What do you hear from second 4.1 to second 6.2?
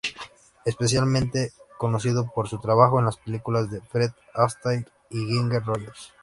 Astaire y Ginger Rogers.